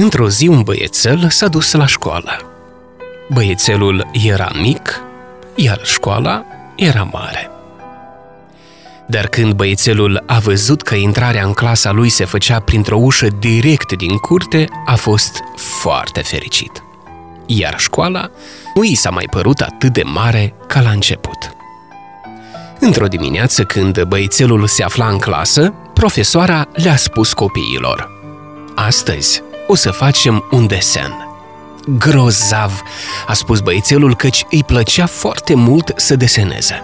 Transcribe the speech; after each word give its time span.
Într-o 0.00 0.28
zi 0.28 0.46
un 0.46 0.62
băiețel 0.62 1.28
s-a 1.30 1.48
dus 1.48 1.72
la 1.72 1.86
școală. 1.86 2.42
Băiețelul 3.32 4.10
era 4.12 4.50
mic, 4.60 5.00
iar 5.54 5.80
școala 5.84 6.44
era 6.76 7.08
mare. 7.12 7.50
Dar 9.06 9.26
când 9.26 9.52
băiețelul 9.52 10.22
a 10.26 10.38
văzut 10.38 10.82
că 10.82 10.94
intrarea 10.94 11.44
în 11.44 11.52
clasa 11.52 11.90
lui 11.90 12.08
se 12.08 12.24
făcea 12.24 12.60
printr-o 12.60 12.96
ușă 12.96 13.26
direct 13.38 13.92
din 13.92 14.16
curte, 14.16 14.68
a 14.86 14.94
fost 14.94 15.40
foarte 15.56 16.20
fericit. 16.20 16.82
Iar 17.46 17.78
școala 17.78 18.30
nu 18.74 18.82
i 18.84 18.94
s-a 18.94 19.10
mai 19.10 19.26
părut 19.30 19.60
atât 19.60 19.92
de 19.92 20.02
mare 20.02 20.54
ca 20.66 20.80
la 20.80 20.90
început. 20.90 21.56
Într-o 22.80 23.06
dimineață, 23.06 23.64
când 23.64 24.02
băiețelul 24.02 24.66
se 24.66 24.82
afla 24.82 25.08
în 25.08 25.18
clasă, 25.18 25.74
profesoara 25.94 26.68
le-a 26.72 26.96
spus 26.96 27.32
copiilor 27.32 28.10
Astăzi 28.74 29.42
o 29.68 29.74
să 29.74 29.90
facem 29.90 30.44
un 30.50 30.66
desen. 30.66 31.26
Grozav, 31.98 32.82
a 33.26 33.32
spus 33.32 33.60
băiețelul 33.60 34.16
căci 34.16 34.44
îi 34.50 34.64
plăcea 34.64 35.06
foarte 35.06 35.54
mult 35.54 35.92
să 35.96 36.16
deseneze. 36.16 36.82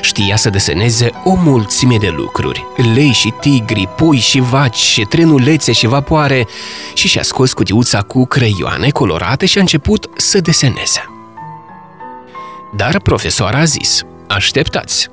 Știa 0.00 0.36
să 0.36 0.50
deseneze 0.50 1.10
o 1.24 1.34
mulțime 1.34 1.96
de 1.96 2.08
lucruri, 2.08 2.66
lei 2.94 3.12
și 3.12 3.32
tigri, 3.40 3.88
pui 3.96 4.18
și 4.18 4.40
vaci, 4.40 4.76
și 4.76 5.00
trenulețe 5.02 5.72
și 5.72 5.86
vapoare, 5.86 6.46
și 6.94 7.08
și-a 7.08 7.22
scos 7.22 7.52
cutiuța 7.52 8.02
cu 8.02 8.26
creioane 8.26 8.90
colorate 8.90 9.46
și 9.46 9.58
a 9.58 9.60
început 9.60 10.10
să 10.16 10.40
deseneze. 10.40 11.08
Dar 12.76 13.00
profesoara 13.00 13.58
a 13.58 13.64
zis, 13.64 14.02
așteptați, 14.28 15.08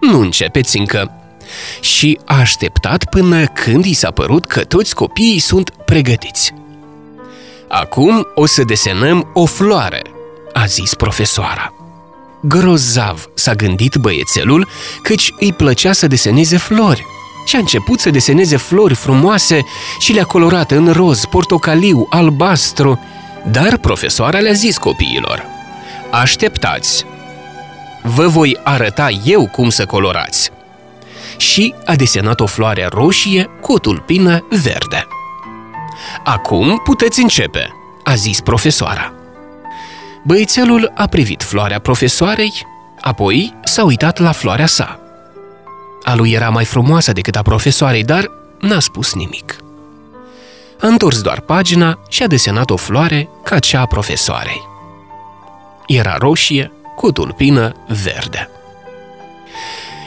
nu 0.00 0.20
începeți 0.20 0.78
încă. 0.78 1.12
Și 1.80 2.18
a 2.24 2.38
așteptat 2.38 3.04
până 3.04 3.46
când 3.46 3.84
i 3.84 3.92
s-a 3.92 4.10
părut 4.10 4.46
că 4.46 4.60
toți 4.60 4.94
copiii 4.94 5.38
sunt 5.38 5.70
pregătiți. 5.94 6.52
Acum 7.68 8.26
o 8.34 8.46
să 8.46 8.62
desenăm 8.62 9.30
o 9.34 9.46
floare, 9.46 10.02
a 10.52 10.64
zis 10.64 10.94
profesoara. 10.94 11.74
Grozav 12.40 13.28
s-a 13.34 13.54
gândit 13.54 13.94
băiețelul, 13.96 14.68
căci 15.02 15.32
îi 15.38 15.52
plăcea 15.52 15.92
să 15.92 16.06
deseneze 16.06 16.56
flori. 16.56 17.06
Și 17.46 17.56
a 17.56 17.58
început 17.58 18.00
să 18.00 18.10
deseneze 18.10 18.56
flori 18.56 18.94
frumoase 18.94 19.64
și 19.98 20.12
le-a 20.12 20.24
colorat 20.24 20.70
în 20.70 20.92
roz, 20.92 21.24
portocaliu, 21.24 22.06
albastru. 22.10 23.00
Dar 23.50 23.76
profesoara 23.76 24.38
le-a 24.38 24.52
zis 24.52 24.78
copiilor, 24.78 25.44
Așteptați! 26.10 27.04
Vă 28.02 28.26
voi 28.26 28.58
arăta 28.62 29.08
eu 29.24 29.48
cum 29.48 29.70
să 29.70 29.86
colorați! 29.86 30.50
Și 31.36 31.74
a 31.84 31.94
desenat 31.94 32.40
o 32.40 32.46
floare 32.46 32.88
roșie 32.90 33.50
cu 33.60 33.72
o 33.72 33.78
tulpină 33.78 34.46
verde. 34.50 35.06
Acum 36.24 36.80
puteți 36.84 37.20
începe, 37.20 37.74
a 38.04 38.14
zis 38.14 38.40
profesoara. 38.40 39.12
Băițelul 40.22 40.92
a 40.94 41.06
privit 41.06 41.42
floarea 41.42 41.78
profesoarei, 41.78 42.66
apoi 43.00 43.54
s-a 43.64 43.84
uitat 43.84 44.18
la 44.18 44.32
floarea 44.32 44.66
sa. 44.66 44.98
A 46.02 46.14
lui 46.14 46.32
era 46.32 46.48
mai 46.48 46.64
frumoasă 46.64 47.12
decât 47.12 47.36
a 47.36 47.42
profesoarei, 47.42 48.04
dar 48.04 48.30
n-a 48.60 48.80
spus 48.80 49.14
nimic. 49.14 49.56
A 50.80 50.86
întors 50.86 51.20
doar 51.20 51.40
pagina 51.40 51.98
și 52.08 52.22
a 52.22 52.26
desenat 52.26 52.70
o 52.70 52.76
floare 52.76 53.28
ca 53.44 53.58
cea 53.58 53.80
a 53.80 53.86
profesoarei. 53.86 54.62
Era 55.86 56.16
roșie 56.16 56.72
cu 56.96 57.12
tulpină 57.12 57.72
verde. 58.02 58.53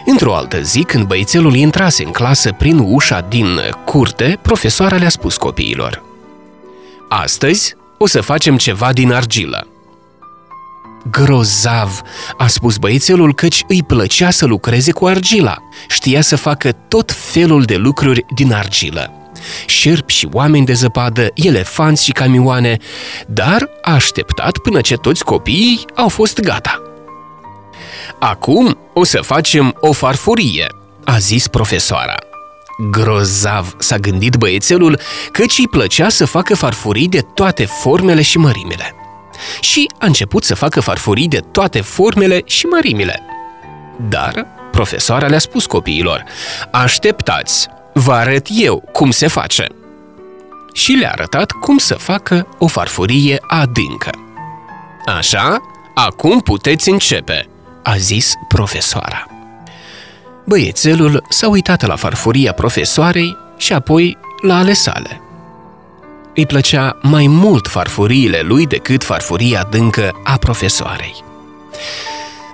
Într-o 0.09 0.35
altă 0.35 0.61
zi, 0.61 0.83
când 0.83 1.05
băițelul 1.05 1.55
intrase 1.55 2.03
în 2.03 2.11
clasă 2.11 2.51
prin 2.51 2.79
ușa 2.79 3.25
din 3.29 3.59
curte, 3.85 4.39
profesoara 4.41 4.95
le-a 4.95 5.09
spus 5.09 5.37
copiilor 5.37 6.03
Astăzi 7.09 7.75
o 7.97 8.07
să 8.07 8.21
facem 8.21 8.57
ceva 8.57 8.93
din 8.93 9.11
argilă. 9.11 9.67
Grozav, 11.11 12.01
a 12.37 12.47
spus 12.47 12.77
băiețelul 12.77 13.33
căci 13.33 13.63
îi 13.67 13.83
plăcea 13.83 14.29
să 14.29 14.45
lucreze 14.45 14.91
cu 14.91 15.05
argila. 15.05 15.57
Știa 15.87 16.21
să 16.21 16.35
facă 16.35 16.71
tot 16.71 17.11
felul 17.11 17.63
de 17.63 17.75
lucruri 17.75 18.25
din 18.35 18.53
argilă. 18.53 19.11
Șerpi 19.65 20.13
și 20.13 20.27
oameni 20.31 20.65
de 20.65 20.73
zăpadă, 20.73 21.27
elefanți 21.33 22.03
și 22.03 22.11
camioane, 22.11 22.77
dar 23.27 23.69
a 23.81 23.93
așteptat 23.93 24.57
până 24.57 24.81
ce 24.81 24.95
toți 24.95 25.23
copiii 25.23 25.85
au 25.95 26.07
fost 26.07 26.39
gata. 26.39 26.86
Acum 28.19 28.77
o 28.93 29.03
să 29.03 29.21
facem 29.21 29.75
o 29.79 29.91
farfurie, 29.91 30.67
a 31.03 31.17
zis 31.17 31.47
profesoara. 31.47 32.15
Grozav, 32.91 33.75
s-a 33.77 33.97
gândit 33.97 34.35
băiețelul, 34.35 34.99
căci 35.31 35.57
îi 35.57 35.67
plăcea 35.67 36.09
să 36.09 36.25
facă 36.25 36.55
farfurii 36.55 37.07
de 37.07 37.21
toate 37.33 37.65
formele 37.65 38.21
și 38.21 38.37
mărimile. 38.37 38.95
Și 39.61 39.91
a 39.99 40.05
început 40.05 40.43
să 40.43 40.55
facă 40.55 40.79
farfurii 40.79 41.27
de 41.27 41.39
toate 41.51 41.81
formele 41.81 42.41
și 42.45 42.65
mărimile. 42.65 43.21
Dar 44.09 44.45
profesoara 44.71 45.27
le-a 45.27 45.39
spus 45.39 45.65
copiilor, 45.65 46.23
așteptați, 46.71 47.67
vă 47.93 48.13
arăt 48.13 48.47
eu 48.49 48.89
cum 48.91 49.11
se 49.11 49.27
face. 49.27 49.67
Și 50.73 50.91
le-a 50.91 51.11
arătat 51.11 51.51
cum 51.51 51.77
să 51.77 51.93
facă 51.93 52.47
o 52.57 52.67
farfurie 52.67 53.37
adâncă. 53.47 54.09
Așa, 55.05 55.61
acum 55.93 56.39
puteți 56.39 56.89
începe, 56.89 57.49
a 57.87 57.97
zis 57.97 58.33
profesoara. 58.47 59.25
Băiețelul 60.45 61.23
s-a 61.29 61.47
uitat 61.47 61.85
la 61.85 61.95
farfuria 61.95 62.53
profesoarei 62.53 63.37
și 63.57 63.73
apoi 63.73 64.17
la 64.41 64.57
ale 64.57 64.73
sale. 64.73 65.21
Îi 66.35 66.45
plăcea 66.45 66.97
mai 67.01 67.27
mult 67.27 67.67
farfuriile 67.67 68.41
lui 68.41 68.65
decât 68.65 69.03
farfuria 69.03 69.59
adâncă 69.59 70.11
a 70.23 70.37
profesoarei. 70.37 71.23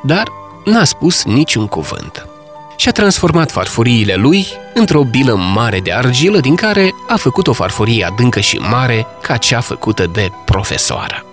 Dar 0.04 0.28
n-a 0.66 0.84
spus 0.84 1.24
niciun 1.24 1.68
cuvânt 1.68 2.28
și 2.76 2.88
a 2.88 2.92
transformat 2.92 3.52
farfuriile 3.52 4.16
lui 4.16 4.48
într-o 4.74 5.04
bilă 5.04 5.36
mare 5.36 5.80
de 5.80 5.94
argilă 5.94 6.40
din 6.40 6.56
care 6.56 6.94
a 7.08 7.16
făcut 7.16 7.48
o 7.48 7.54
farfurie 7.54 8.06
adâncă 8.06 8.40
și 8.40 8.58
mare 8.58 9.08
ca 9.22 9.38
cea 9.38 9.60
făcută 9.60 10.10
de 10.14 10.32
profesoară. 10.46 11.26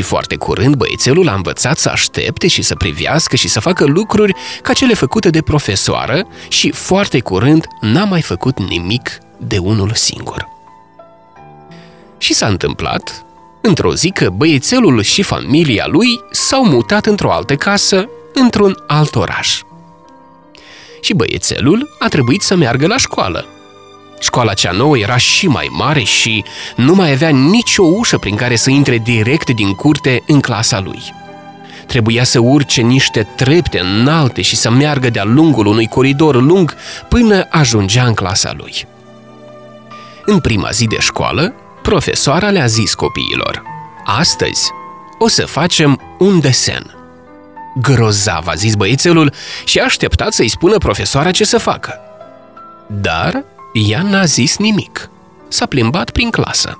Și 0.00 0.06
foarte 0.06 0.36
curând 0.36 0.74
băiețelul 0.74 1.28
a 1.28 1.34
învățat 1.34 1.78
să 1.78 1.88
aștepte 1.88 2.46
și 2.48 2.62
să 2.62 2.74
privească 2.74 3.36
și 3.36 3.48
să 3.48 3.60
facă 3.60 3.84
lucruri 3.84 4.34
ca 4.62 4.72
cele 4.72 4.94
făcute 4.94 5.30
de 5.30 5.42
profesoară 5.42 6.26
și 6.48 6.70
foarte 6.70 7.20
curând 7.20 7.66
n-a 7.80 8.04
mai 8.04 8.22
făcut 8.22 8.58
nimic 8.58 9.18
de 9.38 9.58
unul 9.58 9.92
singur. 9.94 10.48
Și 12.18 12.34
s-a 12.34 12.46
întâmplat, 12.46 13.24
într-o 13.62 13.94
zi, 13.94 14.10
că 14.10 14.30
băiețelul 14.30 15.02
și 15.02 15.22
familia 15.22 15.86
lui 15.86 16.20
s-au 16.30 16.64
mutat 16.64 17.06
într-o 17.06 17.32
altă 17.32 17.56
casă, 17.56 18.08
într-un 18.34 18.82
alt 18.86 19.14
oraș. 19.14 19.60
Și 21.00 21.14
băiețelul 21.14 21.96
a 21.98 22.08
trebuit 22.08 22.40
să 22.40 22.56
meargă 22.56 22.86
la 22.86 22.96
școală, 22.96 23.46
Școala 24.20 24.54
cea 24.54 24.70
nouă 24.70 24.98
era 24.98 25.16
și 25.16 25.46
mai 25.46 25.68
mare 25.70 26.02
și 26.02 26.44
nu 26.76 26.94
mai 26.94 27.12
avea 27.12 27.28
nicio 27.28 27.82
ușă 27.82 28.18
prin 28.18 28.36
care 28.36 28.56
să 28.56 28.70
intre 28.70 28.98
direct 28.98 29.50
din 29.50 29.74
curte 29.74 30.22
în 30.26 30.40
clasa 30.40 30.80
lui. 30.80 31.14
Trebuia 31.86 32.24
să 32.24 32.38
urce 32.38 32.80
niște 32.80 33.22
trepte 33.36 33.78
înalte 33.78 34.42
și 34.42 34.56
să 34.56 34.70
meargă 34.70 35.10
de-a 35.10 35.24
lungul 35.24 35.66
unui 35.66 35.86
coridor 35.86 36.42
lung 36.42 36.76
până 37.08 37.46
ajungea 37.50 38.04
în 38.04 38.14
clasa 38.14 38.52
lui. 38.56 38.86
În 40.24 40.40
prima 40.40 40.70
zi 40.70 40.86
de 40.86 40.98
școală, 40.98 41.54
profesoara 41.82 42.50
le-a 42.50 42.66
zis 42.66 42.94
copiilor 42.94 43.62
Astăzi 44.04 44.70
o 45.18 45.28
să 45.28 45.46
facem 45.46 46.00
un 46.18 46.40
desen. 46.40 46.94
Grozav, 47.74 48.46
a 48.46 48.54
zis 48.54 48.74
băiețelul 48.74 49.32
și 49.64 49.78
a 49.78 49.84
așteptat 49.84 50.32
să-i 50.32 50.48
spună 50.48 50.78
profesoara 50.78 51.30
ce 51.30 51.44
să 51.44 51.58
facă. 51.58 52.00
Dar 52.86 53.44
ea 53.72 54.02
n-a 54.02 54.24
zis 54.24 54.56
nimic. 54.56 55.10
S-a 55.48 55.66
plimbat 55.66 56.10
prin 56.10 56.30
clasă. 56.30 56.78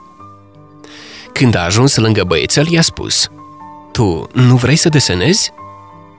Când 1.33 1.55
a 1.55 1.65
ajuns 1.65 1.97
lângă 1.97 2.25
băiețel, 2.25 2.69
i-a 2.69 2.83
spus 2.83 3.31
Tu 3.93 4.29
nu 4.33 4.57
vrei 4.57 4.77
să 4.77 4.89
desenezi? 4.89 5.53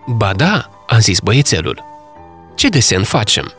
Ba 0.06 0.34
da, 0.34 0.70
a 0.88 0.98
zis 0.98 1.20
băiețelul. 1.20 1.84
Ce 2.56 2.70
desen 2.70 3.04
facem? 3.04 3.52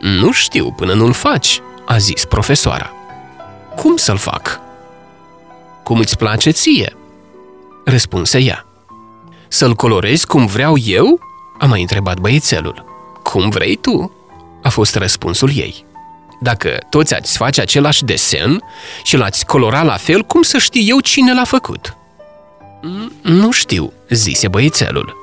Nu 0.00 0.32
știu 0.32 0.72
până 0.72 0.92
nu-l 0.94 1.12
faci, 1.12 1.60
a 1.86 1.98
zis 1.98 2.24
profesoara. 2.24 2.92
Cum 3.76 3.96
să-l 3.96 4.16
fac? 4.16 4.60
Cum 5.82 5.98
îți 5.98 6.16
place 6.16 6.50
ție? 6.50 6.96
Răspunse 7.84 8.38
ea. 8.38 8.66
Să-l 9.48 9.74
colorezi 9.74 10.26
cum 10.26 10.46
vreau 10.46 10.78
eu? 10.78 11.20
A 11.58 11.66
mai 11.66 11.80
întrebat 11.80 12.18
băiețelul. 12.18 12.84
Cum 13.22 13.48
vrei 13.48 13.76
tu? 13.76 14.12
A 14.62 14.68
fost 14.68 14.94
răspunsul 14.94 15.50
ei. 15.54 15.84
Dacă 16.42 16.78
toți 16.90 17.14
ați 17.14 17.36
face 17.36 17.60
același 17.60 18.04
desen 18.04 18.62
și 19.02 19.16
l-ați 19.16 19.46
colora 19.46 19.82
la 19.82 19.96
fel, 19.96 20.22
cum 20.22 20.42
să 20.42 20.58
știu 20.58 20.80
eu 20.84 21.00
cine 21.00 21.34
l-a 21.34 21.44
făcut? 21.44 21.96
Mm, 22.82 23.12
nu 23.22 23.50
știu, 23.50 23.92
zise 24.08 24.48
băiețelul. 24.48 25.16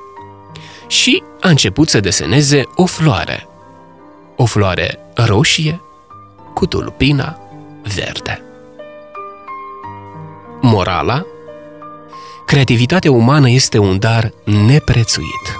Și 0.86 1.22
a 1.40 1.48
început 1.48 1.88
să 1.88 2.00
deseneze 2.00 2.62
o 2.74 2.86
floare. 2.86 3.48
O 4.36 4.44
floare 4.44 4.98
roșie 5.14 5.80
cu 6.54 6.66
tulpina 6.66 7.38
verde. 7.94 8.42
Morala? 10.60 11.24
Creativitatea 12.46 13.10
umană 13.10 13.50
este 13.50 13.78
un 13.78 13.98
dar 13.98 14.32
neprețuit. 14.44 15.59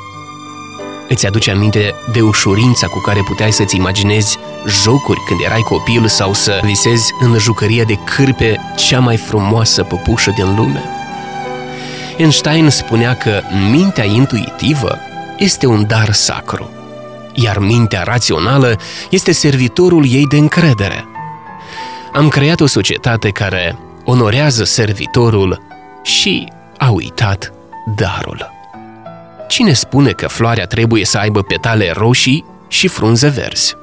Îți 1.12 1.27
aduce 1.27 1.51
aminte 1.51 1.95
de 2.12 2.21
ușurința 2.21 2.87
cu 2.87 2.99
care 2.99 3.21
puteai 3.25 3.53
să-ți 3.53 3.77
imaginezi 3.77 4.39
jocuri 4.83 5.21
când 5.27 5.41
erai 5.45 5.61
copil 5.61 6.07
sau 6.07 6.33
să 6.33 6.61
visezi 6.65 7.12
în 7.21 7.39
jucăria 7.39 7.85
de 7.85 7.95
cârpe 7.95 8.61
cea 8.77 9.01
mai 9.01 9.17
frumoasă 9.17 9.83
păpușă 9.83 10.31
din 10.31 10.55
lume? 10.57 10.83
Einstein 12.17 12.69
spunea 12.69 13.17
că 13.17 13.41
mintea 13.71 14.05
intuitivă 14.05 14.99
este 15.39 15.67
un 15.67 15.87
dar 15.87 16.12
sacru, 16.12 16.71
iar 17.33 17.59
mintea 17.59 18.03
rațională 18.03 18.77
este 19.11 19.33
servitorul 19.33 20.05
ei 20.09 20.27
de 20.27 20.37
încredere. 20.37 21.05
Am 22.12 22.29
creat 22.29 22.61
o 22.61 22.67
societate 22.67 23.31
care 23.31 23.79
onorează 24.05 24.65
servitorul 24.65 25.62
și 26.03 26.53
a 26.77 26.91
uitat 26.91 27.53
darul. 27.97 28.60
Cine 29.50 29.73
spune 29.73 30.11
că 30.11 30.26
floarea 30.26 30.67
trebuie 30.67 31.05
să 31.05 31.19
aibă 31.19 31.43
petale 31.43 31.93
roșii 31.97 32.44
și 32.69 32.88
frunze 32.88 33.29
verzi? 33.29 33.76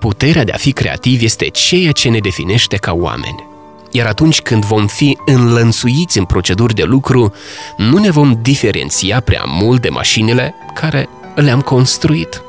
Puterea 0.00 0.44
de 0.44 0.52
a 0.52 0.56
fi 0.56 0.72
creativ 0.72 1.22
este 1.22 1.44
ceea 1.44 1.92
ce 1.92 2.08
ne 2.08 2.18
definește 2.18 2.76
ca 2.76 2.92
oameni. 2.92 3.48
Iar 3.90 4.06
atunci 4.06 4.40
când 4.40 4.64
vom 4.64 4.86
fi 4.86 5.18
înlănțuiți 5.26 6.18
în 6.18 6.24
proceduri 6.24 6.74
de 6.74 6.82
lucru, 6.82 7.32
nu 7.76 7.98
ne 7.98 8.10
vom 8.10 8.38
diferenția 8.42 9.20
prea 9.20 9.42
mult 9.46 9.80
de 9.82 9.88
mașinile 9.88 10.54
care 10.74 11.08
le-am 11.34 11.60
construit. 11.60 12.42